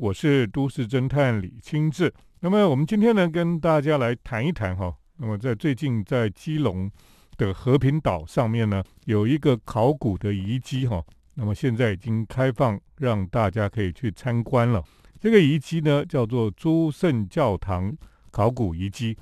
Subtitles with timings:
[0.00, 2.10] 我是都市侦探李清志。
[2.40, 4.96] 那么我们今天呢，跟大家来谈一谈哈。
[5.18, 6.90] 那么在最近在基隆
[7.36, 11.04] 的和平岛上面呢，有一个考古的遗迹哈。
[11.34, 14.82] 那么现在已经开放，让大家可以去参观了。
[15.20, 17.94] 这个遗迹呢，叫做诸圣教堂
[18.30, 19.14] 考古遗迹。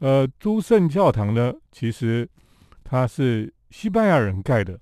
[0.00, 2.28] 呃，诸圣教堂呢，其实
[2.82, 4.76] 它是西班牙人盖的。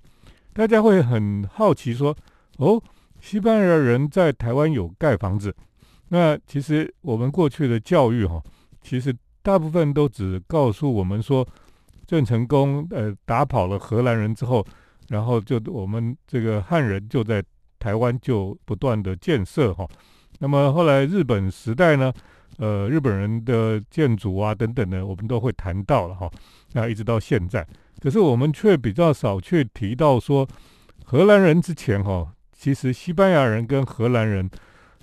[0.55, 2.17] 大家会很好奇说，
[2.57, 2.83] 哦。
[3.27, 5.53] 西班牙人在台湾有盖房子，
[6.11, 8.41] 那其实我们过去的教育哈，
[8.81, 9.13] 其实
[9.43, 11.45] 大部分都只告诉我们说，
[12.07, 14.65] 郑成功呃打跑了荷兰人之后，
[15.09, 17.43] 然后就我们这个汉人就在
[17.81, 19.85] 台湾就不断的建设哈。
[20.39, 22.13] 那么后来日本时代呢，
[22.59, 26.31] 呃日本人的建筑啊等等呢，我们都会谈到了哈。
[26.75, 27.67] 那一直到现在，
[28.01, 30.47] 可是我们却比较少去提到说，
[31.05, 32.33] 荷兰人之前哈。
[32.57, 34.51] 其实西班牙人跟荷兰人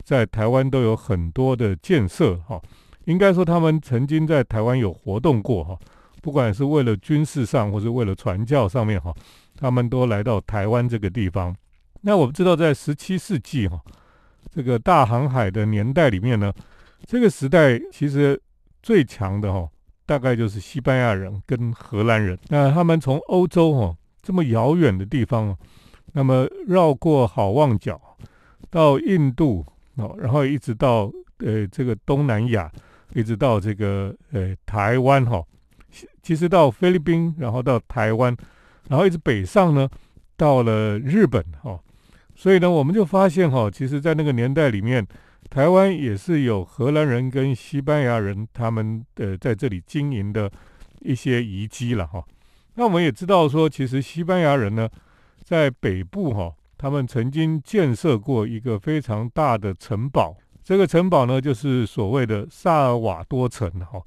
[0.03, 2.59] 在台湾都有很多的建设，哈，
[3.05, 5.79] 应该说他们曾经在台湾有活动过，哈，
[6.21, 9.13] 不管是为了军事上或是为了传教上面，哈，
[9.55, 11.55] 他们都来到台湾这个地方。
[12.01, 13.79] 那我们知道，在十七世纪，哈，
[14.51, 16.51] 这个大航海的年代里面呢，
[17.05, 18.41] 这个时代其实
[18.81, 19.69] 最强的，哈，
[20.07, 22.37] 大概就是西班牙人跟荷兰人。
[22.49, 25.55] 那他们从欧洲，哈，这么遥远的地方。
[26.13, 27.99] 那么绕过好望角，
[28.69, 32.71] 到印度哦，然后一直到呃这个东南亚，
[33.13, 35.43] 一直到这个呃台湾哈，
[36.21, 38.35] 其实到菲律宾，然后到台湾，
[38.89, 39.89] 然后一直北上呢，
[40.37, 41.79] 到了日本哈，
[42.35, 45.05] 所以呢，我们就发现哈，其实在那个年代里面，
[45.49, 50.51] 台湾也是有荷兰人跟西班牙人他们呃在这里经营的
[50.99, 52.23] 一些遗迹了哈。
[52.75, 54.87] 那我们也知道说，其实西班牙人呢。
[55.43, 60.35] 在北部哈，他们曾经建设过一个非常大的城堡。
[60.63, 64.01] 这个城堡呢，就是所谓的萨尔瓦多城哈。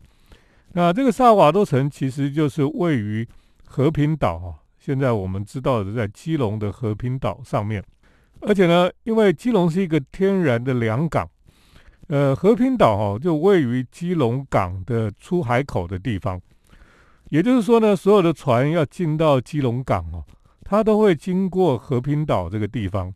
[0.72, 3.26] 那这个萨尔瓦多城其实就是位于
[3.64, 4.54] 和平岛哈。
[4.78, 7.84] 现在我们知道的，在基隆的和平岛上面。
[8.40, 11.28] 而且呢，因为基隆是一个天然的良港，
[12.08, 16.40] 呃，和平岛哈就位于基隆港的出海口的地方。
[17.30, 20.24] 也就是说呢，所有的船要进到基隆港哦。
[20.68, 23.14] 它都会经过和平岛这个地方，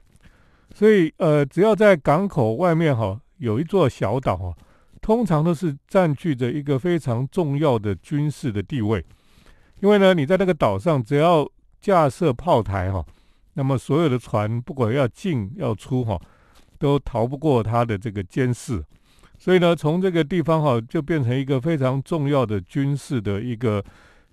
[0.73, 4.55] 所以呃，只要在港口外面哈有一座小岛哈，
[5.01, 9.05] 通常都是占据着一个非常重要的军事的地位。
[9.81, 11.45] 因为呢，你在那个岛上只要
[11.81, 13.05] 架设炮台哈，
[13.55, 16.17] 那么所有的船不管要进要出哈，
[16.79, 18.81] 都逃不过它的这个监视。
[19.39, 23.85] 所以呢，从这个地方哈就变成一个非常重要的军事的一个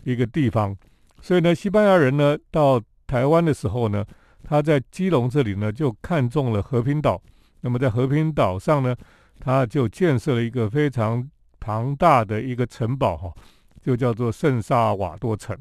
[0.03, 0.77] 一个地方。
[1.19, 4.05] 所以呢，西班牙人呢到台湾的时候呢，
[4.43, 7.19] 他在基隆这里呢就看中了和平岛。
[7.61, 8.95] 那么在和平岛上呢，
[9.39, 11.27] 他就建设了一个非常
[11.59, 13.33] 庞大的一个城堡哈，
[13.81, 15.57] 就叫做圣萨瓦多城。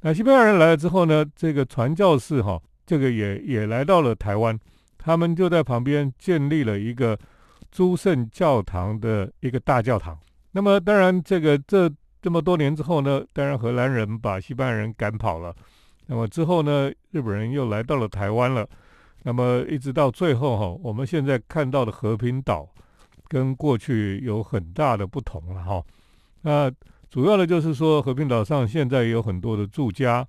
[0.00, 4.58] 那西班牙人来了之后呢，这个传教士哈，这个也也来到了台湾，
[4.98, 7.18] 他们就在旁边建立了一个
[7.70, 10.18] 诸圣教堂的一个大教堂。
[10.52, 11.90] 那么当然，这个这
[12.20, 15.54] 这么多年之后呢，当然荷兰人把西班牙人赶跑了。
[16.06, 18.68] 那么之后呢，日本人又来到了台湾了。
[19.24, 22.68] 那么一直到最后哈，我们现在看到的和平岛
[23.26, 25.82] 跟过去有很大的不同了哈。
[26.42, 26.70] 那
[27.10, 30.24] 主要的就是说，和平岛上现在有很多的住家，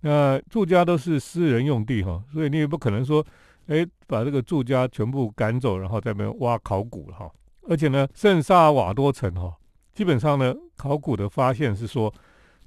[0.00, 3.22] 那住家都是私人用地哈，所以你也不可能说，
[3.66, 7.30] 哎，把这个住家全部赶走，然后在那边挖考古了哈。
[7.68, 9.54] 而且呢，圣萨瓦多城哈，
[9.94, 12.10] 基本上呢，考古的发现是说。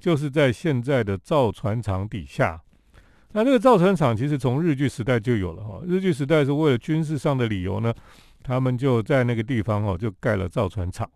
[0.02, 2.60] 就是在现在的造船厂底下，
[3.30, 5.80] 那这个造船厂其实从日据时代就有了哈。
[5.86, 7.94] 日据时代是为了军事上的理由呢，
[8.42, 11.08] 他们就在那个地方哦就盖了造船厂。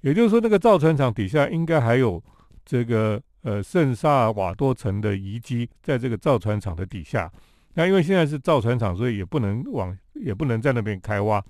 [0.00, 2.20] 也就是说，那个造船厂底下应该还有
[2.64, 7.30] 这个呃圣萨瓦多城的遗迹，在这个造船厂的底下。
[7.74, 11.40] 那因为现在是造船厂，所以也不能往也不能在那边开挖。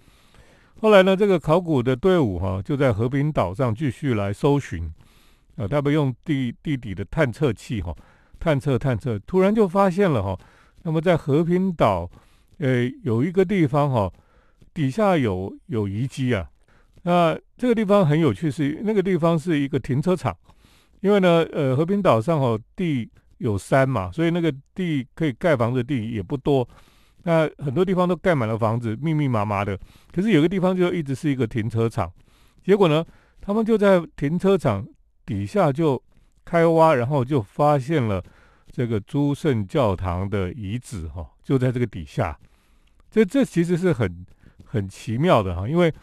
[0.83, 4.93] 后来呢，这个考古的队伍哈就在和平岛上继续来搜寻。
[5.61, 7.95] 啊，他们用地地底的探测器哈，
[8.39, 10.39] 探测探测，突然就发现了哈。
[10.85, 12.11] 那么在和平岛，
[12.57, 14.11] 呃，有一个地方哈，
[14.73, 16.49] 底下有有遗迹啊。
[17.03, 20.35] 那这个地方很有趣，是那个地方是一个停车场。
[21.01, 26.67] 因为呢，呃，和平岛上哦地有山嘛，所以那个地可以盖房子的地也不多。
[27.25, 29.79] 那很多地方都盖满了房子，密密麻麻的。
[30.11, 32.11] 可是有个地方就一直是一个停车场。
[32.65, 33.05] 结果呢，
[33.43, 34.87] 他们就在停车场。
[35.31, 36.03] 底下就
[36.45, 38.21] 开挖，然后就发现了
[38.69, 42.37] 这个朱圣教堂的遗址，哈，就在这个底下。
[43.09, 44.27] 这这其实是很
[44.65, 45.95] 很奇妙的哈，因为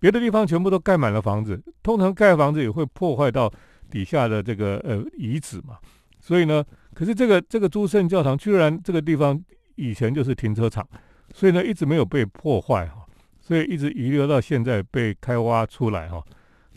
[0.00, 3.52] 别的地方全部都盖满了房子，通常盖房子也会破坏到
[3.90, 5.76] 底下的这个呃遗址嘛，
[6.18, 9.38] 所以呢，可是这个这个朱圣教堂居然这个地方
[9.74, 10.88] 以前就是停车场，
[11.34, 13.04] 所以呢一直没有被破坏哈，
[13.42, 16.24] 所以一直遗留到现在被开挖出来哈，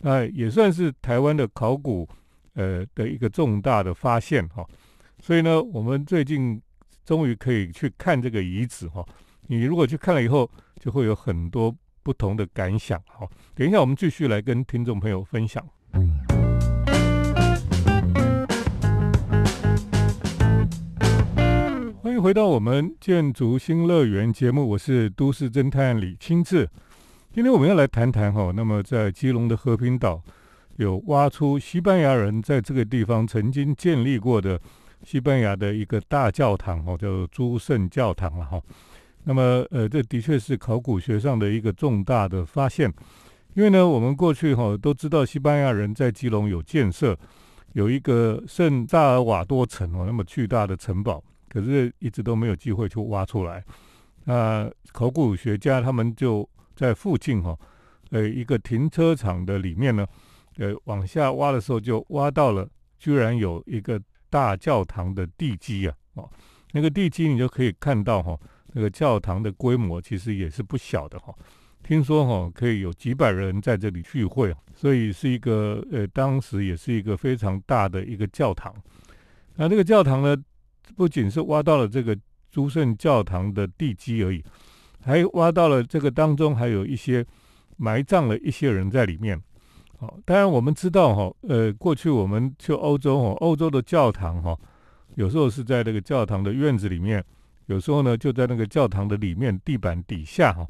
[0.04, 2.06] 那也算是台湾的考古
[2.52, 4.62] 呃的一个重大的发现哈，
[5.18, 6.60] 所以呢，我们最近
[7.06, 9.02] 终于可以去看这个遗址哈，
[9.46, 11.74] 你如果去看了以后，就会有很多。
[12.04, 15.66] 不同的感想，哈，等一下我们继续来跟听众朋友分享。
[22.02, 26.68] 欢迎回到我们建筑新乐园节目，我是都市侦探李清志。
[27.34, 30.22] 今天我们要来谈谈哈，那么在基隆的和平岛
[30.76, 34.60] 有挖出西班牙人在这个地方曾经建立过的
[35.02, 38.62] 西班牙的一个大教堂，哦，叫诸圣教堂了哈。
[39.24, 42.88] 那么，呃，这的确是考古学上的一个重大的发现，
[43.54, 47.18] 因为呢，我们过去哈都知道西班牙人在基隆有建设
[47.72, 53.64] 有一个圣萨尔瓦多城哦，那么巨大的城堡，可是一直都没有机会去挖出来。
[54.26, 57.58] 那考古学家他们就在附近哈，
[58.10, 60.06] 呃，一个停车场的里面呢，
[60.56, 62.68] 呃，往下挖的时候就挖到了，
[62.98, 66.30] 居然有一个大教堂的地基啊，哦，
[66.72, 68.38] 那个地基你就可以看到哈。
[68.76, 71.32] 那个教堂的规模其实也是不小的哈，
[71.84, 78.74] 听说哈可以有几百人在这里聚会，所以是一个呃当时也是一个非常大的一个教堂。
[79.54, 80.36] 那这个教堂呢，
[80.96, 82.18] 不仅是挖到了这个
[82.50, 84.42] 诸圣教堂的地基而已，
[85.04, 87.24] 还挖到了这个当中还有一些
[87.76, 89.40] 埋葬了一些人在里面。
[89.98, 94.58] 好，当然我们知道哈，呃，过去我们去欧洲哈，欧洲的教堂哈，
[95.14, 97.24] 有时候是在那个教堂的院子里面。
[97.66, 100.66] 有时候呢，就在那个教堂的里面地板底下哈，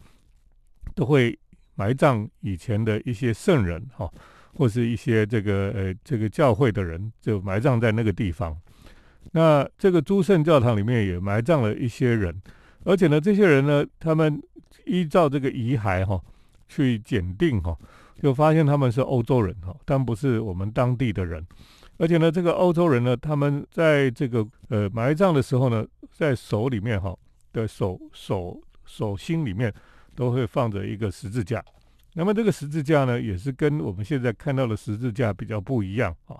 [0.94, 1.36] 都会
[1.74, 4.08] 埋葬以前的一些圣人哈，
[4.56, 8.56] 或是一些这个呃这个教会的人，就埋葬在那个地方。
[9.32, 12.40] 那这个诸圣教堂里面也埋葬了一些人，
[12.84, 14.42] 而且呢，这些人呢，他们
[14.84, 16.20] 依照这个遗骸哈
[16.68, 17.76] 去检定哈，
[18.20, 21.44] 就发现他们是欧洲人哈，但不是我们当地的人。
[21.96, 27.16] 而且呢，这个欧洲人呢，他们在这个呃埋葬的时候呢，在手里面哈
[27.52, 29.72] 的手手手心里面
[30.14, 31.64] 都会放着一个十字架。
[32.14, 36.36] 那么这个十字架呢，也是跟我们现在看到的十字架比较不一样啊。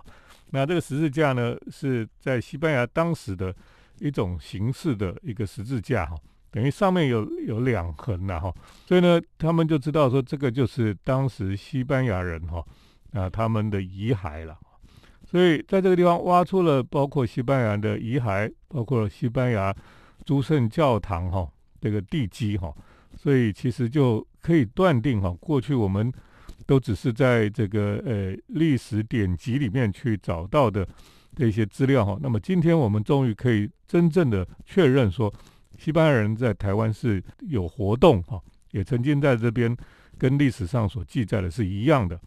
[0.51, 3.53] 那这个十字架呢，是在西班牙当时的
[3.99, 6.15] 一种形式的一个十字架哈，
[6.55, 8.53] 等于上面有有两横呐哈。
[8.87, 12.65] 所以呢，他们就知道说这个就是当时西班牙人哈
[13.11, 14.57] 啊他们的遗骸了。
[15.29, 19.75] 所以在这个地方挖出了包括西班牙的遗骸，包括西班牙
[20.23, 21.45] 诸圣教堂哈
[21.81, 22.73] 这个地基哈，
[23.17, 26.09] 所以其实就可以断定哈，过去我们
[26.65, 30.87] 都只是在这个呃历史典籍里面去找到的
[31.35, 32.17] 这些资料哈。
[32.21, 35.33] 那么今天我们终于可以真正的确认说，
[35.77, 38.41] 西班牙人在台湾是有活动哈，
[38.71, 39.75] 也曾经在这边
[40.17, 42.19] 跟历史上所记载的是一样的。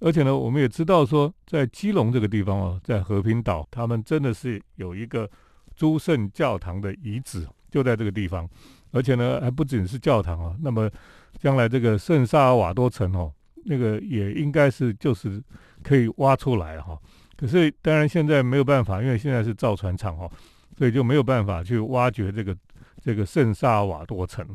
[0.00, 5.28] 而且呢，我们也知道说，在基隆这个地方哦，在和平岛，他们真的是有一个
[5.74, 8.48] 诸圣教堂的遗址，就在这个地方。
[8.92, 10.90] 而且呢，还不仅是教堂啊，那么
[11.38, 13.32] 将来这个圣萨尔瓦多城哦，
[13.64, 15.42] 那个也应该是就是
[15.82, 16.98] 可以挖出来哈。
[17.36, 20.30] 可是当然现在没有办法，因为现在是造船厂哦，
[20.76, 22.56] 所以就没有办法去挖掘这个
[23.02, 24.46] 这个圣萨瓦多城。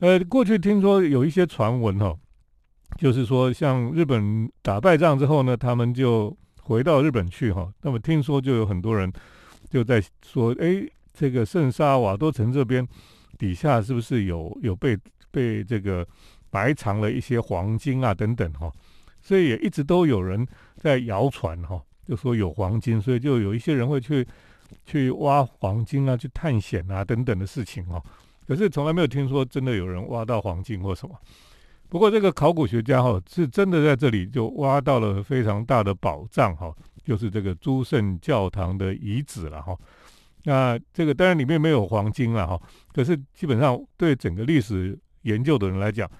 [0.00, 2.16] 呃，过去听说有一些传闻哈。
[2.98, 7.70] 就是说，像日本打败仗之后呢，他们就回到日本去哈。
[7.82, 9.12] 那么听说就有很多人
[9.68, 12.86] 就在说，哎，这个圣沙瓦多城这边
[13.36, 14.96] 底下是不是有有被
[15.30, 16.06] 被这个
[16.52, 18.72] 埋藏了一些黄金啊等等哈。
[19.20, 20.46] 所以也一直都有人
[20.76, 24.26] 在谣传哈，就说有黄金，所以就有一些人会去
[24.84, 28.02] 去挖黄金啊，去探险啊等等的事情哈。
[28.46, 31.14] 可是从来没有听说真的有人挖到黄金或什么。
[31.88, 39.76] 不过，这个考古学家哈是真的在这里就挖到了非常大的宝藏哈，就是这个诸圣教堂的遗址了哈。
[40.42, 42.60] 那这个当然里面没有黄金了哈，
[42.92, 46.10] 可是基本上对整个历史研究的人来讲，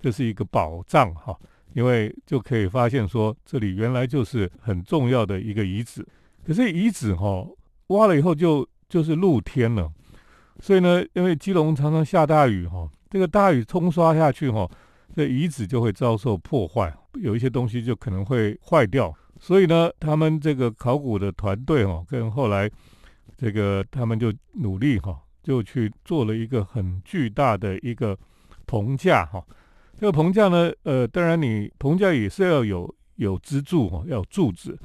[0.00, 1.36] 这是一个宝藏哈，
[1.72, 6.06] 因为就可以发现说这里原来就是很重要的一个遗址。
[6.44, 7.44] 可是遗址哈
[7.88, 9.90] 挖了以后就就是露天了，
[10.60, 14.68] 所以呢，因为基隆常常下大雨哈，这个大雨冲刷下去哈。
[15.14, 19.14] 这遗址就会遭受破坏，有一些东西就可能会坏掉。
[19.40, 22.70] 所以呢，他们这个考古的团队哦，跟后来
[23.38, 28.18] 这个他们就努力哈，就去做了一个很巨大的一个
[28.66, 29.42] 棚架哈，
[29.98, 34.78] 这个棚架呢，呃，当然你棚架也是要有有支柱哈，要柱子，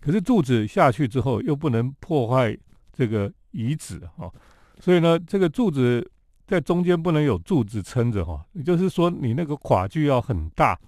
[0.00, 2.56] 可是柱子下去之后又不能破坏
[2.92, 4.32] 这个遗址哈，
[4.80, 6.10] 所以呢，这个柱子
[6.46, 10.78] 在中间不能有柱子撑着哈，也就是说你那个跨距要很大，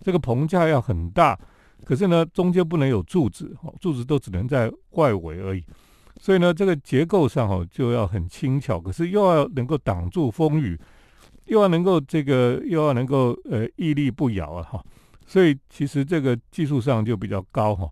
[0.00, 1.38] 这个棚架要很大，
[1.84, 5.64] 可是呢中间不能有柱子哈，柱子都只能在外围而已，
[6.18, 10.78] 所以呢这个结构上哈就要很轻巧，可是又要能够挡住风雨。
[11.46, 14.82] 又要能够这个，又要能够呃屹立不摇啊哈，
[15.26, 17.86] 所以其实这个技术上就比较高哈。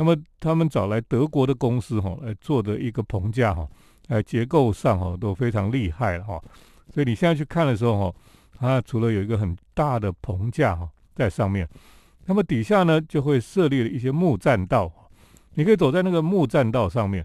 [0.00, 3.68] 那么他们找来德国的公司哈来做的一个棚架哈，
[4.08, 6.42] 哎结构上哈都非常厉害了哈。
[6.90, 8.16] 所以你现在去看的时候哈，
[8.58, 11.68] 它除了有一个很大的棚架哈在上面，
[12.24, 14.90] 那么底下呢就会设立了一些木栈道，
[15.52, 17.22] 你可以走在那个木栈道上面，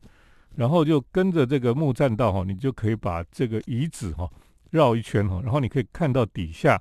[0.55, 4.29] 然后就跟着这个木栈道哈，你就可以把这个遗址哈。
[4.71, 6.77] 绕一圈哈，然后你可以看到底下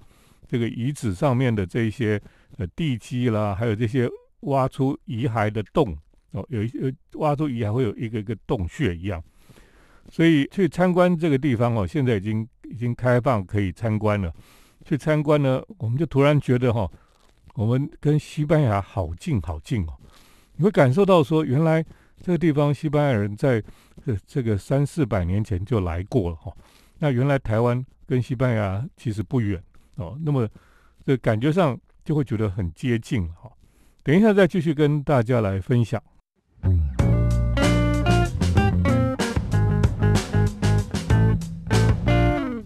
[0.48, 2.20] 这个遗址上面的这一些
[2.56, 4.10] 呃地基啦，还有这些
[4.44, 5.96] 挖出遗骸的洞
[6.30, 9.22] 哦，有一些挖出遗骸会有一个一个洞穴一样，
[10.08, 14.32] 所以去参观这个地方哦，现在已经已经开放可以参观了。
[14.84, 16.90] 去参观呢，我们就突然觉得哈，
[17.54, 19.94] 我们跟西班牙好近好近哦，
[20.56, 21.82] 你会感受到说，原来
[22.20, 23.62] 这个地方西班牙人在
[24.04, 26.52] 这这个三四百年前就来过了哈。
[26.98, 29.62] 那原来台湾跟西班牙其实不远
[29.94, 30.46] 哦，那么
[31.06, 33.50] 这感觉上就会觉得很接近哈。
[34.06, 35.98] 等一下再继续跟大家来分享。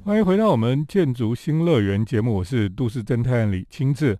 [0.04, 4.18] 欢迎回到我们建筑新乐园节目，我是都市侦探李清志。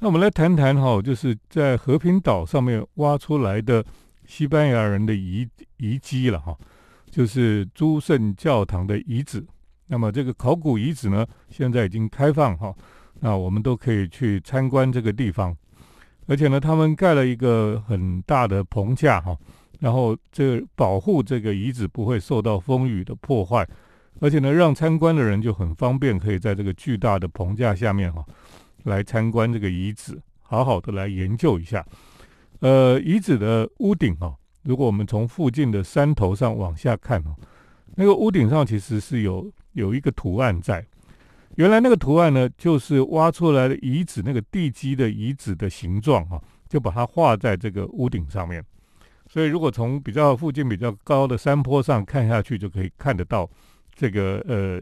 [0.00, 3.84] 那我们来谈谈哈，就是在和平岛上面挖出来的
[4.26, 6.58] 西班牙人的遗遗迹了哈。
[7.08, 9.46] 就是诸圣教堂的遗址，
[9.86, 12.74] 那么这个考古遗址呢，现在已经开放哈，
[13.20, 15.56] 那我们都可以去参观这个地方，
[16.28, 19.36] 而且呢，他们盖了一个很大的棚架哈，
[19.80, 23.66] 然后这保护这个遗址不会受到风雨的破坏，
[24.20, 28.22] 而且呢，让参观的人就很方便，可以在这个巨大的棚架下面哈，
[28.84, 31.82] 来参观这个遗址，好好的来研究一下，
[32.60, 34.36] 呃，遗址的屋顶哈。
[34.64, 37.34] 如果我们从附近的山头上往下看哦，
[37.96, 40.84] 那个屋顶上其实是有有一个图案在。
[41.58, 48.64] 原来那个图案呢，就是挖出来的遗址那个地基的遗址的形状哈，就把它画在这个屋顶上面。
[49.28, 53.50] 所以如果从比较附近比较高的山坡上看下去，就可以看得到
[53.92, 54.80] 这个呃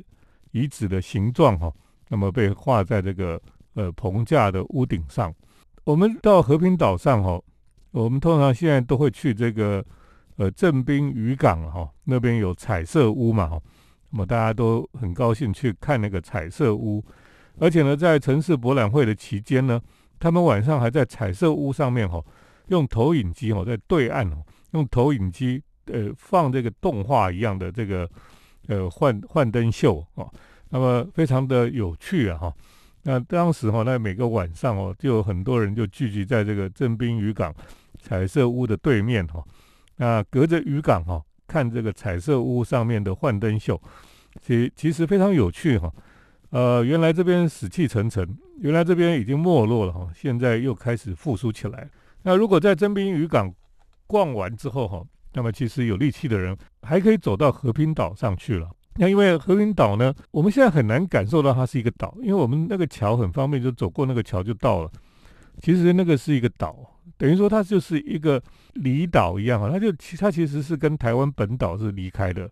[0.53, 1.73] 遗址的形状哈。
[2.09, 3.41] 那么被画在这个
[3.73, 5.35] 呃棚架的屋顶上。
[5.85, 7.41] 我们到和平岛上哈。
[7.93, 9.83] 我们通常现在都会去这个
[10.37, 13.63] 呃正滨渔港哈，那边有彩色屋嘛哈，
[14.11, 17.05] 那么大家都很高兴去看那个彩色屋，
[17.59, 19.81] 而且呢，在城市博览会的期间呢，
[20.19, 22.23] 他们晚上还在彩色屋上面哈，
[22.69, 28.09] 用投影机哈，在对岸哦，用投影机呃放这个动画一样的这个
[28.69, 30.31] 呃幻幻灯秀哦，
[30.71, 32.55] 那么非常的有趣啊哈。
[33.03, 37.55] 那当时哈，那每个晚上哦，就有很多人就聚集在这个正滨渔港。
[37.99, 39.43] 彩色屋的对面哈，
[39.97, 41.21] 那隔着渔港哈，
[41.57, 43.81] 看这个彩色屋上面的幻灯秀，
[44.43, 45.91] 其其实非常有趣哈。
[46.51, 48.29] 呃，原来这边死气沉沉，
[48.61, 51.89] 原来这边已经没落了哈，现在又开始复苏起来。
[52.25, 53.51] 那如果在真滨渔港
[54.07, 58.69] 逛完之后哈，那么其实有力气的人还可以走到和平岛上去了。
[58.97, 64.91] 那因为和平岛呢，我们现在很难感受到它是一个岛，因为我们那个桥很方便，就走过那个桥就到了。
[65.63, 66.77] 其实那个是一个岛。
[67.17, 68.43] 等于说它就是一个
[68.75, 72.51] 离岛一样哈，它就其它其实是跟台湾本岛是离开的，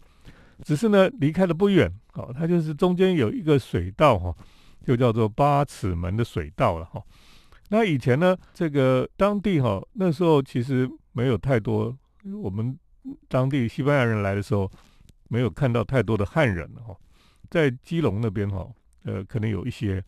[0.63, 4.35] 只是呢离开的不远哦，它就是中间有一个水道哈，
[4.85, 7.03] 就叫做八尺门的水道了哈。
[7.69, 11.95] 那以前呢，这个当地哈那时候其实没有太多，
[12.43, 12.79] 我们
[13.29, 14.71] 当地西班牙人来的时候
[15.29, 16.97] 没有看到太多的汉人哈，
[17.51, 18.67] 在基隆那边哈，
[19.05, 20.03] 呃可能有一些，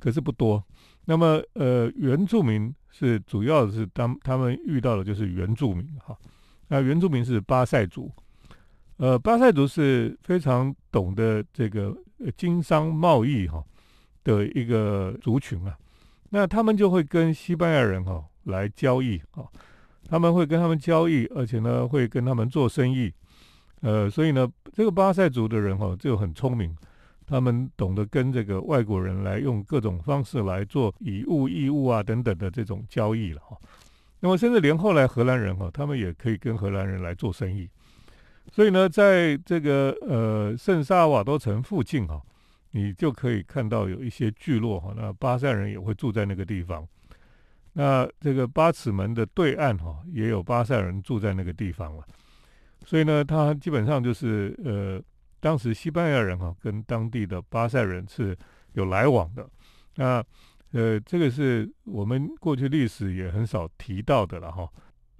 [0.00, 0.62] 可是不多。
[1.04, 2.74] 那么呃原住民。
[2.96, 6.16] 是主要是当他们遇到的就是原住民哈，
[6.68, 8.08] 那原住民是巴塞族，
[8.98, 11.92] 呃，巴塞族是非常懂得这个
[12.36, 13.60] 经商贸易哈
[14.22, 15.76] 的一个族群啊，
[16.30, 19.42] 那他们就会跟西班牙人哈来交易啊，
[20.08, 23.12] 他们会跟他们交易，而且呢会跟他们做生意，
[23.80, 26.72] 呃，所以呢这个巴塞族的人哈就很聪明。
[27.26, 33.56] 他们懂得跟这个外国人来用各种方式来做以物易物啊等等的这种交易了哈。
[34.20, 37.68] 那么甚至连后来荷兰人哈，他们也可以跟荷兰人来做生意。
[38.52, 42.20] 所以呢，在这个呃圣萨瓦多城附近哈，
[42.70, 46.86] 你就可以看到有一些聚落哈，那巴塞人也会住在那个地方。
[47.72, 52.04] 那这个八尺门的对岸哈，也有巴塞人住在那个地方了。
[52.86, 55.02] 所以呢，他基本上就是呃，
[55.44, 58.34] 当时西班牙人哈跟当地的巴塞人是
[58.72, 59.46] 有来往的。
[59.96, 60.24] 那
[60.72, 64.66] 呃，这个是我们过去历史也很少提到的了哈。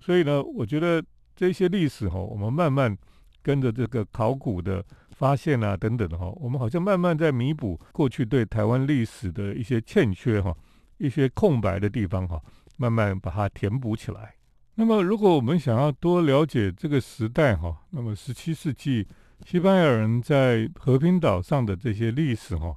[0.00, 1.04] 所以呢，我觉得
[1.36, 2.96] 这些历史哈，我们慢慢
[3.42, 10.56] 跟着这个考古的发现啊等等的哈，我们好像慢慢在弥补过去对台湾历史的一些欠缺哈，
[10.96, 12.40] 一些空白的地方哈，
[12.78, 14.36] 慢慢把它填补起来。
[14.76, 19.06] 那么，如果我们想要多了解这个时代哈，那么十七世纪
[19.44, 22.74] 西班牙人在和平岛上的这些历史哈，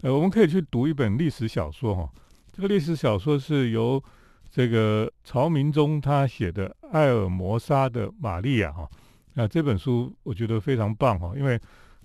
[0.00, 2.10] 呃，我们可以去读一本历史小说哈。
[2.52, 4.02] 这个历史小说是由
[4.50, 8.90] 这个曹明忠他写的《艾尔摩沙的玛利亚》哈，
[9.34, 11.58] 那这本书我觉得非常棒哈，因为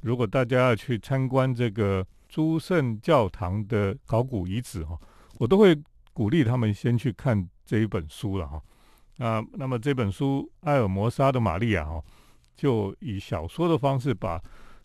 [0.03, 4.95] 如果大家要去参观这个诸圣教堂的考古遗址哈，
[5.39, 5.75] 我都会
[6.13, 8.61] 鼓励他们先去看这一本书了哈。
[9.17, 11.99] 啊，那么这本书《艾尔摩沙的玛利亚》哈，
[12.57, 14.41] 就以小说的方式把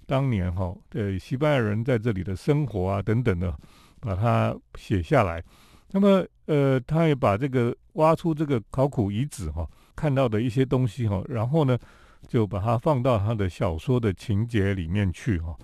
[0.06, 3.52] 当年哈的西班牙人在这里的生活啊等等的，
[3.98, 5.42] 把它写下来。
[5.90, 11.78] 那么，呃，他也把这个挖出这个考古遗址哈，看到的一些东西哈，然后呢，
[12.26, 15.56] 就把它放到他的小说的情节里面去哈。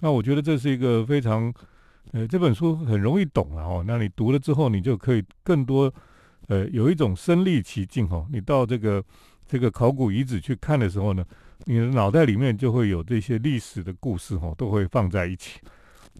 [0.00, 1.52] 那我觉得这是一个非常，
[2.12, 3.84] 呃，这本书很容易懂了哦。
[3.86, 5.92] 那你读了之后，你就可以更多，
[6.48, 8.26] 呃，有一种身历其境哈。
[8.30, 9.02] 你到这个
[9.46, 11.24] 这个考古遗址去看的时候呢，
[11.64, 15.60] 你的脑袋里面就会有这些历史的故事哈，都会放在一起。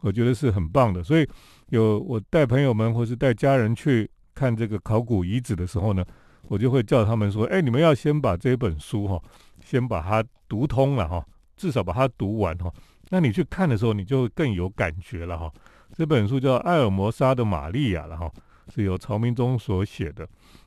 [0.03, 1.29] 我觉得是很棒的，所以。
[1.71, 6.05] 有我带朋友们或是带家人去看这个考古遗址的时候呢，
[6.43, 9.21] 我就会叫他们说：“哎，你们要先把这本书哈，
[9.65, 12.73] 先把它读通了哈，至少把它读完哈。
[13.09, 15.53] 那你去看的时候，你就更有感觉了哈。
[15.97, 18.31] 这本书叫《艾尔摩沙的玛利亚》了哈，
[18.73, 20.25] 是由曹明忠所写的。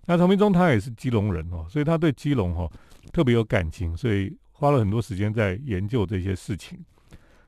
[0.09, 2.67] 那唐明忠他也是基隆人哦，所以他对基隆哈
[3.13, 6.83] 特别有感情，所以花了很多时间在研究这些事情。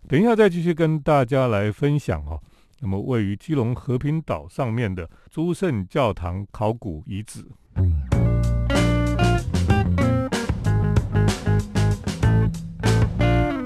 [0.08, 2.40] 等一下再继续跟大家来分享哦。
[2.80, 7.44] 那么，位于基隆和平岛上面的诸圣教堂考古遗址。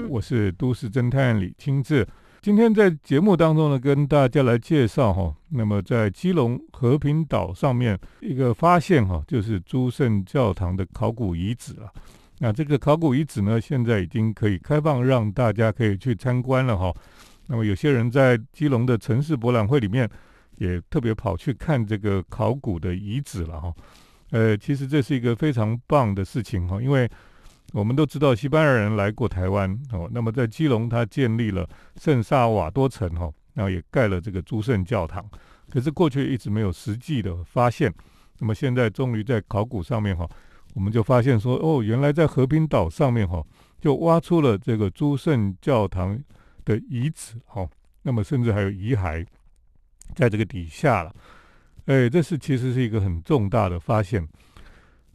[0.08, 2.08] 我是都市侦探李清志，
[2.46, 5.34] 今天在节目当中呢，跟大家来介绍哈。
[5.48, 11.92] 那么，在基隆和平岛上面一个发现哈，就是诸圣教堂的考古遗址了。
[12.38, 16.94] 那这个考古遗址呢，现在已经可以开放，让大家可以去参观了哈。
[17.48, 20.08] 那么有些人在基隆的城市博览会里面，
[20.58, 23.74] 也特别跑去看这个考古的遗址了哈。
[24.30, 27.10] 呃，其实这是一个非常棒的事情哈，因为
[27.78, 30.08] 我们都知道西班牙人来过台湾哦。
[30.10, 31.68] 那么在基隆，他建立了
[32.00, 35.22] 圣萨瓦多城哈，然后也盖了这个诸圣教堂。
[35.68, 37.92] 可是过去一直没有实际的发现，
[38.38, 40.26] 那么现在终于在考古上面哈，
[40.74, 43.44] 我们就发现说哦，原来在和平岛上面哈，
[43.80, 46.18] 就挖出了这个诸圣教堂。
[46.64, 47.64] 的遗址，哈，
[48.02, 49.24] 那么甚至还有遗骸
[50.16, 51.14] 在这个底下了，
[51.84, 54.26] 哎，这是其实是一个很重大的发现。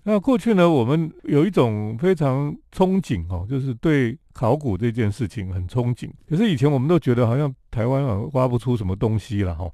[0.03, 6.09] 那过去呢，我们有一种非常憧憬，哦，就是对考古这件事情很憧憬。
[6.27, 9.69] 可是以前我们都觉得好像台湾啊挖不出什么东西了，哈，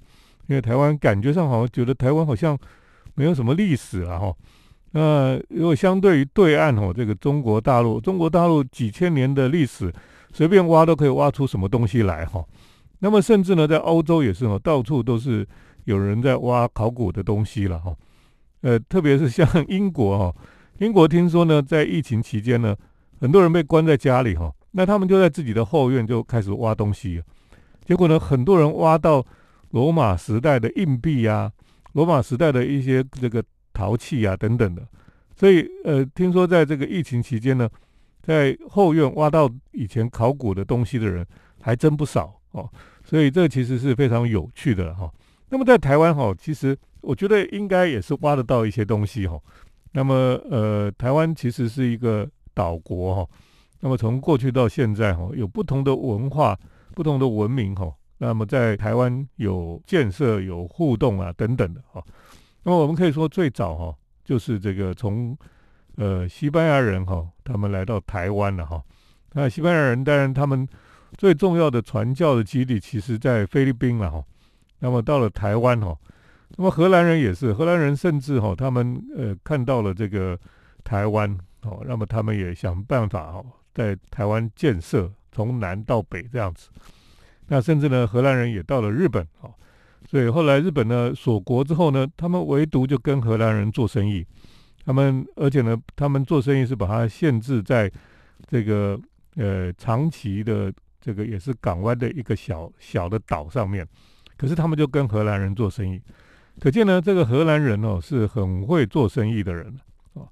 [0.47, 2.57] 因为台湾感觉上好像觉得台湾好像
[3.15, 4.33] 没有什么历史了，哈。
[4.91, 9.93] 那如果相对于对岸，哦，这个中国大陆，中国大陆几千年的历史。
[10.33, 12.45] 随便挖都可以挖出什么东西来哈，
[12.99, 15.47] 那么甚至呢，在欧洲也是哦，到处都是
[15.85, 17.95] 有人在挖考古的东西了哈。
[18.61, 20.35] 呃，特别是像 英国哈，
[20.79, 22.75] 英国听说呢，在疫情期间呢，
[23.19, 27.21] 很多人被关在家里哈，那他们就在自己的后院就开始挖东西，
[27.85, 29.25] 结果呢，很多人挖到
[29.71, 31.51] 罗马时代的硬币呀，
[31.93, 33.43] 罗马时代的一些这个
[33.73, 34.81] 陶器啊等等的，
[35.35, 37.69] 所以呃，听说在这个疫情期间呢。
[38.19, 41.25] 在后院挖到以前考古的东西的人
[41.61, 42.69] 还真不少哦，
[43.05, 45.09] 所以这其实是非常有趣的哈。
[45.47, 49.39] 那么在台湾哈，其实我觉得应该也是挖得到一些东西哈。
[49.93, 50.13] 那么
[50.49, 53.27] 呃，台湾其实是一个岛国哈，
[53.79, 56.57] 那么从过去到现在哈，有不同的文化、
[56.93, 57.91] 不同的文明哈。
[58.17, 62.03] 那么在台湾有建设、有互动啊等等的哈。
[62.63, 65.37] 那么我们可以说最早哈，就是这个从。
[65.99, 68.79] 呃，西班牙人哈，他们来到台湾了哈。
[69.33, 70.67] 那西班牙人当然他们
[71.17, 74.23] 最重要的传教的基地，其实在菲律宾了哈。
[74.77, 75.97] 那么到了台湾哈，
[76.55, 80.39] 那么荷兰人也是，荷兰人甚至哈，他们呃看到了这个
[80.83, 86.69] 台湾哦，那么他们也想办法哈，在台湾建设，从南到北这样子。
[87.47, 89.53] 那甚至呢，荷兰人也到了日本哦，
[90.09, 94.25] 所以后来日本呢锁国之后呢，他们唯独就跟荷兰人做生意。
[94.85, 97.91] 他们而且呢，他们做生意是把它限制在
[98.47, 98.97] 这个
[99.35, 103.85] 呃长崎的这个也是港湾的一个小小的岛上面。
[104.37, 106.01] 可是他们就跟荷兰人做生意，
[106.59, 109.73] 可见呢，这个荷兰人哦是很会做生意的人
[110.13, 110.27] 哦。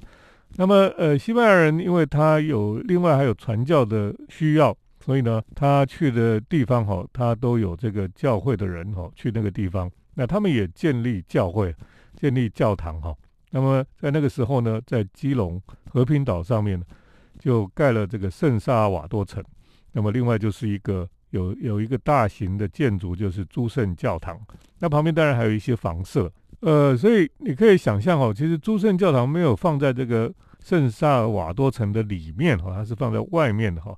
[0.58, 4.76] 那么呃，西班牙人因为他有另外还有传教的需要。
[5.02, 11.72] 所以呢，他去的地方哈，他都有这个教会的人哈，去那个地方，那他们也建立教会，
[12.16, 13.16] 建立教堂哈。
[13.52, 15.62] 那么在那个时候呢，在基隆
[15.92, 16.82] 和平岛上面，
[17.38, 19.44] 就盖了这个圣萨瓦多城。
[19.92, 24.40] 那么另外就是一个有有一个大型的建筑，就是诸圣教堂。
[24.80, 33.96] 那旁边当然还有一些房舍，呃，所以你可以想象哦，其实诸圣教堂没有放在这个圣萨尔瓦多城的里面哈，它是放在外面的哈。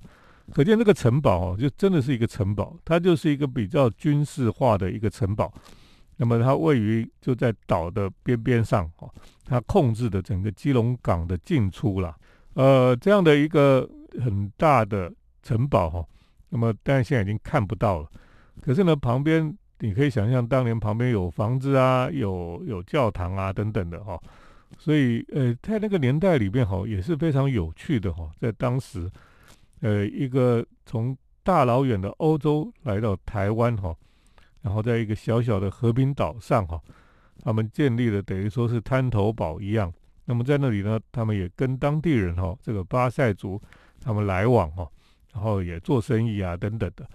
[0.52, 5.52] 可见这个城堡哦，就真的是一个城堡，它就是一个比较军事化的一个城堡。
[6.16, 9.08] 那么它位于就在岛的边边上哦，
[9.44, 12.16] 它控制的整个基隆港的进出啦。
[12.54, 13.88] 呃，这样的一个
[14.24, 16.04] 很大的城堡哈，
[16.48, 18.08] 那么但现在已经看不到了。
[18.60, 24.20] 可是呢，旁边你可以想象，当年旁边有房子啊，有有教堂啊等等的哈。
[24.78, 29.10] 所以呃，在那个年代里面哈，也是非常有趣的哈，在当时。
[29.80, 33.94] 呃，一个从大老远的欧洲来到台湾哈，
[34.60, 36.82] 然后在一个小小的和平岛上哈，
[37.44, 39.92] 他们建立了等于说是滩头堡一样。
[40.24, 43.62] 那么在那里呢，他们也跟当地人哈，这个巴塞族
[44.00, 44.84] 他们来往哈，
[45.32, 47.08] 然后也做生意啊等等的。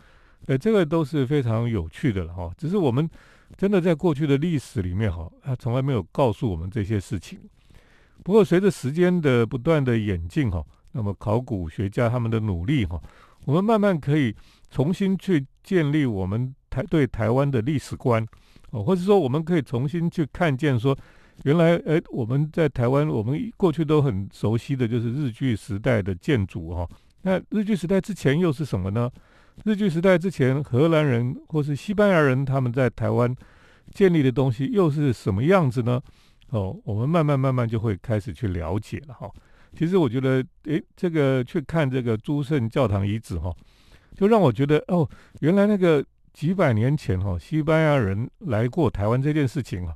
[0.47, 2.51] 呃，这个都是非常有趣的了哈。
[2.57, 3.09] 只是我们
[3.57, 7.39] 真的在过去的历史里面哈，他从来没有告诉我们这些事情。
[8.23, 10.65] 不过随着时间的不断的演进哈。
[10.95, 13.01] 那么考古学家他们的努力哈，
[13.45, 14.31] 我们慢慢可以
[14.69, 18.23] 重新去建立我们台对台湾的历史观
[18.69, 20.95] 哦，或者说我们可以重新去看见说，
[21.45, 26.87] 原来哎我们在台湾我们过去都很熟悉的就是日据时代的建筑哈，
[27.23, 29.11] 那日据时代之前又是什么呢？
[29.65, 33.35] 日据时代之前荷兰人或是西班牙人他们在台湾
[33.93, 36.01] 建立的东西又是什么样子呢？
[36.49, 39.29] 哦，我们慢慢慢慢就会开始去了解了哈。
[39.75, 43.51] 其实我觉得，诶，这个去看这个诸圣教堂遗址哈，
[44.15, 45.09] 就让我觉得哦，
[45.39, 49.95] 原来那个几百年前哈，西班牙人来过台湾这件事情啊，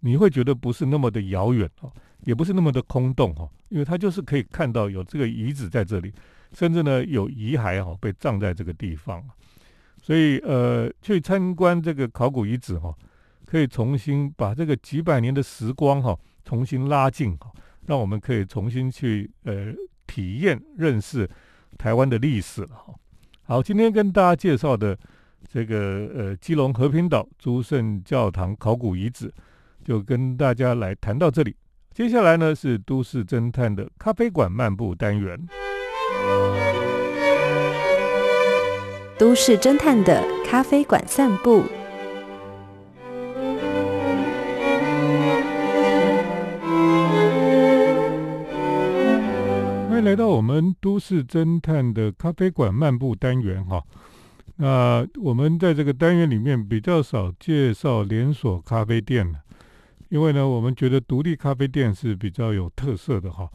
[0.00, 1.90] 你会觉得不是那么的遥远哈，
[2.24, 6.12] 也不是那么的空洞哈，因为他就是可以看到有这个遗址在这里，
[6.56, 9.22] 甚至呢有遗骸哈被葬在这个地方，
[10.00, 12.94] 所以呃，去参观这个考古遗址哈，
[13.44, 17.52] 可以重新把这个几百年的时光哈重新拉近哈。
[17.86, 19.72] 让我们可以重新去呃
[20.06, 21.28] 体验认识
[21.76, 22.94] 台湾的历史了哈。
[23.42, 24.98] 好，今天跟大家介绍的
[25.46, 29.32] 这个呃基隆和平岛诸圣教堂考古遗址，
[29.84, 31.54] 就跟大家来谈到这里。
[31.92, 35.38] 接下来呢是都市侦探的咖啡馆漫步单元。
[39.18, 41.62] 都市侦探的咖啡馆散步。
[49.88, 53.82] 欢迎来到我们都市侦探的咖啡馆漫步单元哈，
[54.56, 59.34] 那我们在这个单元里面比较少介绍连锁咖啡店
[60.10, 63.48] 因为呢，我们觉得独立咖啡店是比较有特色的哈。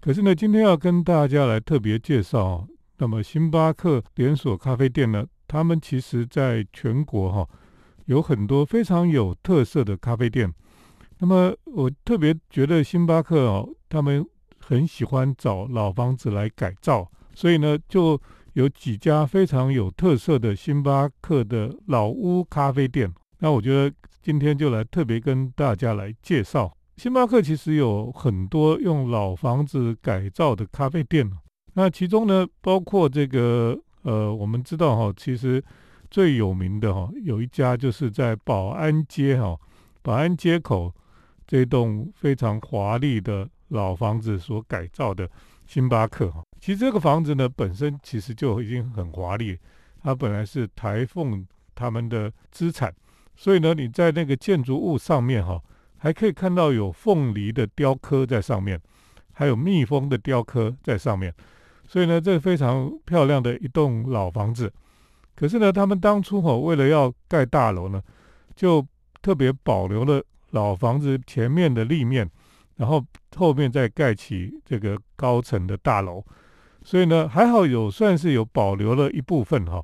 [0.00, 2.66] 可是呢，今天要跟大家来特别介绍，
[2.98, 7.48] 那么星巴克连锁咖啡店呢，他们其实在全国哈
[8.06, 10.52] 有很多非常有特色的咖啡店。
[11.18, 14.24] 那么我特别觉得星巴克哦，他们。
[14.66, 18.18] 很喜欢找老房子来改造，所以呢，就
[18.54, 23.12] 有几家非常有特色的星巴克的老屋咖啡店。
[23.40, 31.30] 那我觉得今天就来特别跟大家来介绍，星巴克其实有很多用老房子改造的咖啡店。
[31.74, 35.62] 那其中呢，包括这个呃，我们知道哈，其实
[36.10, 39.56] 最有名的哈，有一家就是在保安街哈，
[40.02, 40.92] 保安街口
[41.46, 43.48] 这栋非常华丽的。
[43.68, 45.28] 老房子所改造的
[45.66, 49.58] 星巴克哈，其实这个房子呢本身其实就已经很华丽，
[50.00, 52.94] 它本来是台凤他们的资产，
[53.34, 55.60] 所以呢你在那个建筑物上面哈，
[55.96, 58.80] 还可以看到有凤梨的雕刻在上面，
[59.32, 61.34] 还有蜜蜂的雕刻在上面，
[61.86, 64.72] 所以呢这非常漂亮的一栋老房子。
[65.34, 68.02] 可是呢他们当初哈为了要盖大楼呢，
[68.54, 68.86] 就
[69.22, 72.30] 特别保留了老房子前面的立面。
[72.76, 73.00] 然后
[73.36, 76.20] 后面再盖起这个高层的大楼，
[76.82, 79.80] 所以呢还好有算是有保留了一部分哈，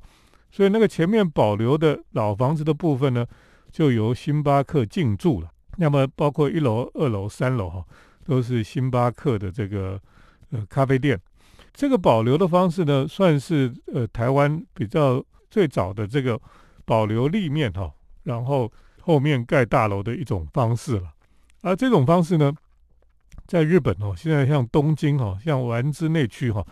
[0.51, 3.25] 所以那个前面保留的老房子的部分呢，
[3.71, 5.49] 就由星巴克进驻了。
[5.77, 7.85] 那么包括一楼、二楼、三楼哈，
[8.25, 9.97] 都是星巴克的这个
[10.49, 11.17] 呃咖啡店。
[11.73, 16.39] 这个保留的方式呢，算是呃台湾比较最早的这个
[16.85, 17.91] 保留立面哈，
[18.23, 21.11] 然后后面盖大楼的一种方式了。
[21.61, 22.53] 而这种方式呢，
[23.47, 26.65] 在日本哦，现在像东京哈，像丸之内区哈，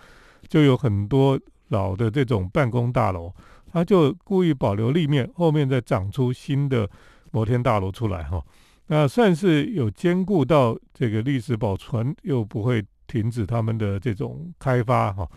[0.47, 3.33] 就有很多老的这种办公大楼，
[3.71, 6.89] 它就故意保留立面，后面再长出新的
[7.31, 8.43] 摩天大楼出来哈。
[8.88, 15.27] 那算是有兼顾到这个历史保存，又不会停止他们的这种开发哈，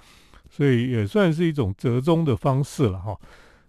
[0.48, 3.18] 所以也算是一种折中的方式了哈。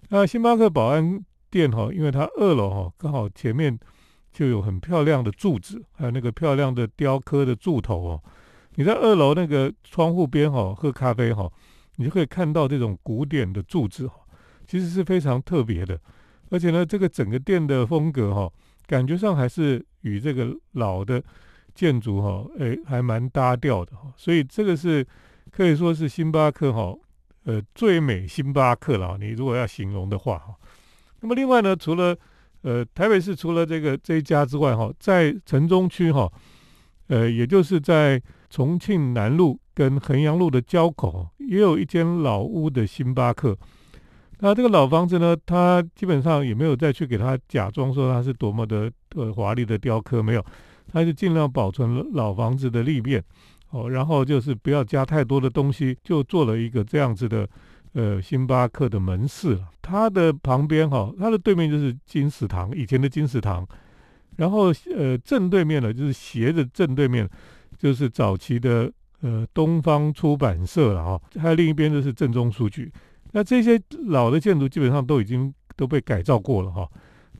[0.09, 3.79] 那星巴克保安店哈，因为它二楼哈刚好前面。
[4.35, 8.23] 就有很漂亮的柱子，还有那个漂亮的雕刻的柱头哦。
[8.73, 11.47] 你在二楼那个窗户边哈喝咖啡哈，
[11.97, 14.15] 你就可以看到这种古典的柱子哈，
[14.65, 16.01] 其实是非常特别的。
[16.49, 18.51] 而且呢，这个整个店的风格哈，
[18.87, 21.23] 感觉上还是与这个老的
[21.73, 24.12] 建筑哈，哎，还蛮搭调的哈。
[24.15, 25.05] 所以这个是
[25.51, 26.95] 可以说是星巴克哈，
[27.45, 29.17] 呃，最美星巴克了。
[29.19, 30.55] 你如果要形容的话哈，
[31.21, 32.15] 那么另外呢，除了
[32.62, 36.31] 呃，台北市除了这个这一家之外，哈，在城中区哈，
[37.07, 43.57] 呃，也就是在重庆南路跟衡阳路的交口，也有一间老屋的星巴克。
[44.39, 50.45] 那这个老房子呢，它基本上也没有再去给它假装说它是多么的呃华丽的雕刻，没有，
[50.91, 53.24] 它就尽量保存老房子的立面，
[53.69, 57.48] 哦，然后就是不要加太多的东西，就做了一个这样子的。
[57.96, 63.63] 呃，星巴克的门市了，它的旁边哈，它的对面就是金石堂，以前的金石堂，
[64.36, 67.30] 然后呃正对面呢，就是斜着正对面，
[67.78, 68.91] 就是早期的
[69.22, 72.91] 呃东方出版社了哈，还有另一边就是正中书局。
[73.32, 76.89] 那这些老的建筑基本上都已经都被改造过了哈，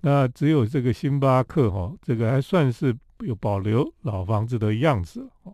[0.02, 5.54] 那只有这个星巴克哈，这个还算是有保留老房子的样子哦。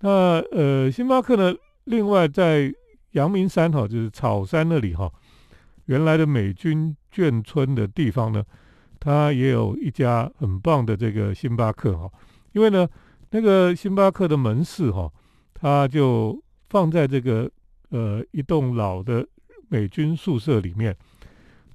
[0.00, 0.10] 那
[0.52, 2.72] 呃，星巴克呢，另外在
[3.12, 5.10] 阳明山哈，就是草山那里哈，
[5.86, 8.44] 原来的美军眷村的地方呢，
[9.00, 12.10] 它也有一家很棒的这个星巴克哈。
[12.52, 12.86] 因为呢，
[13.30, 15.10] 那个星巴克的门市哈，
[15.54, 17.50] 它就放在这个
[17.90, 19.26] 呃一栋老的
[19.68, 20.94] 美军宿舍里面。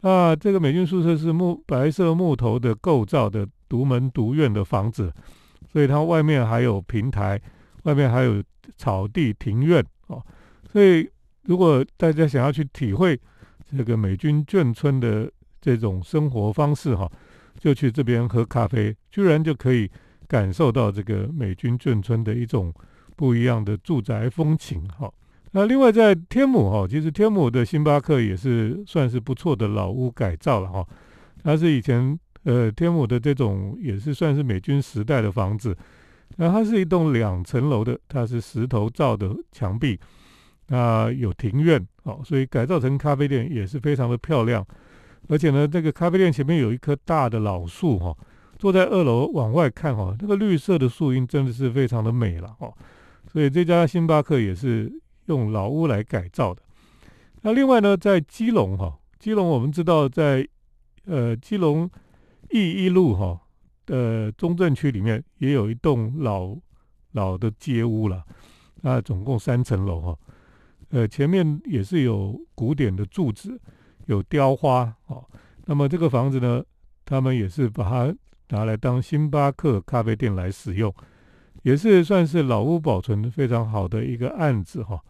[0.01, 5.09] 那这个美军宿舍是木白色木头的构造的独门独院的房子，
[5.71, 7.39] 所以它外面还有平台，
[7.83, 8.43] 外面还有
[8.75, 10.21] 草地庭院哦，
[10.69, 11.09] 所以。
[11.45, 13.19] 如果大家想要去体会
[13.75, 15.29] 这个美军眷村的
[15.59, 17.11] 这种生活方式哈，
[17.57, 19.89] 就去这边喝咖啡，居然就可以
[20.27, 22.71] 感受到这个美军眷村的一种
[23.15, 25.11] 不一样的住宅风情哈。
[25.49, 30.87] 那另外在天母哈，其实天母的星巴克也是算是不错的老屋改造了哈。
[31.43, 35.77] 它是以前呃天母的这种也是算是美军时代的房子，
[36.37, 39.99] 那它是一栋两层楼的，它是石头造的墙壁。
[40.67, 44.65] 那有庭院，哦，所以改造成咖啡店也是非常的漂亮。
[45.27, 48.15] 而且呢，这个咖啡店前面有一棵大的老树，哈，
[48.57, 52.73] 坐在二楼往外看，哈，那个绿色的树荫真的是非常的美了，哦。
[53.27, 54.91] 所以这家星巴克也是
[55.25, 56.61] 用老屋来改造的。
[57.41, 60.47] 那另外呢，在基隆，哈，基隆我们知道在
[61.05, 61.89] 呃基隆
[62.51, 63.39] 义一路，哈，
[63.87, 66.55] 呃中正区里面也有一栋老
[67.11, 68.23] 老的街屋了，
[68.81, 70.17] 那总共三层楼，哈。
[70.89, 73.57] 呃，前面也是有古典的柱子，
[74.07, 75.25] 有雕花哦。
[75.65, 76.61] 那么这个房子呢，
[77.05, 78.15] 他们也是把它
[78.49, 80.93] 拿来当星巴克咖啡店来使用，
[81.63, 85.01] 也是算是老屋保存非常好的一个案子哈。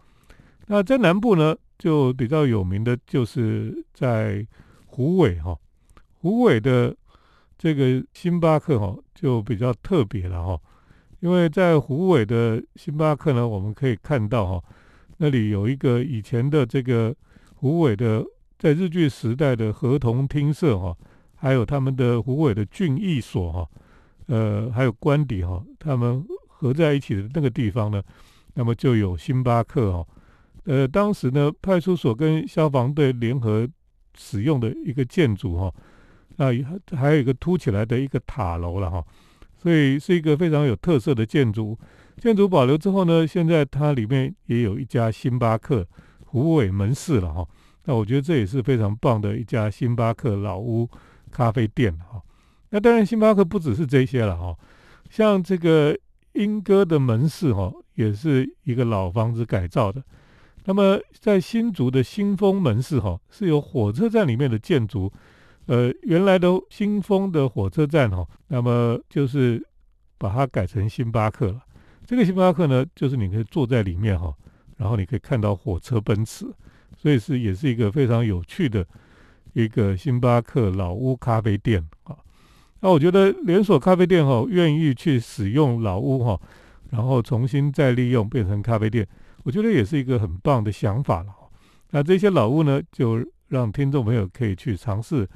[0.67, 4.45] 那在南部呢，就比较有名的就是在
[4.85, 5.57] 虎尾哈，
[6.19, 6.95] 虎尾的
[7.61, 10.59] 这个星巴克哈就比较特别了哈，
[11.19, 14.63] 因为在虎尾的星巴克呢，我们可以看到哈。
[15.17, 17.15] 那里有一个以前的这个
[17.53, 18.25] 虎尾的，
[18.57, 20.97] 在日据时代的合同厅舍哈，
[21.35, 23.69] 还有他们的虎尾的郡役所哈，
[24.25, 28.01] 呃，还有官邸哈，他们合在一起的那个地方呢，
[28.55, 30.07] 那么就有星巴克哈，
[30.63, 33.69] 呃，当时呢派出所跟消防队联合
[34.17, 35.71] 使用的一个建筑哈，
[36.41, 36.51] 啊，
[36.97, 39.05] 还有一个凸起来的一个塔楼了哈，
[39.57, 41.77] 所以是一个非常有特色的建筑。
[42.17, 45.87] 建筑保留之后呢，现在它里面也有一家星巴克
[46.25, 47.47] 虎尾门市了哈。
[47.85, 50.89] 那我觉得这也是非常棒的一家星巴克老屋
[51.31, 52.21] 咖啡店哈。
[52.69, 54.55] 那当然，星巴克不只是这些了哈，
[55.09, 55.97] 像这个
[56.33, 60.03] 英歌的门市哈，也是一个老房子改造的。
[60.65, 65.11] 那么在新竹的新丰门市哈，是由火车站里面的建筑，
[65.67, 69.65] 呃，原来的新丰的火车站哈，那么就是
[70.17, 71.61] 把它改成星巴克了。
[72.05, 74.33] 这个星巴克呢，就是你可以坐在里面哈，
[74.77, 76.45] 然后你可以看到火车奔驰，
[76.97, 78.85] 所以是也是一个非常有趣的
[79.53, 82.17] 一个星巴克老屋咖啡店啊。
[82.81, 86.41] 那我觉得连锁咖啡店哈，愿意去使用老屋哈，
[86.89, 89.07] 然后重新再利用变成咖啡店，
[89.43, 91.31] 我觉得也是一个很棒的想法了。
[91.91, 95.29] 那这些老屋呢，就让听众朋友可以去尝试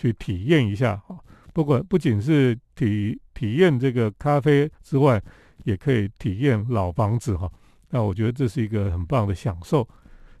[0.00, 1.14] 去体验一下哈，
[1.52, 5.20] 不管不仅是体体验这个咖啡之外，
[5.64, 7.46] 也可以体验老房子哈。
[7.90, 9.86] 那我觉得这是一个很棒的享受。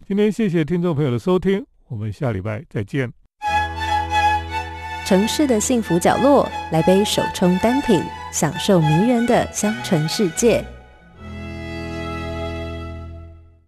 [0.08, 3.12] 今天谢谢听众朋友的收听，我们下礼拜再见。
[5.04, 10.64] 城市的幸福角落，来杯手冲单品，享受迷人的香醇世界。